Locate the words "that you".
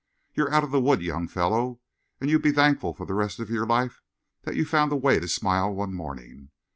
4.45-4.65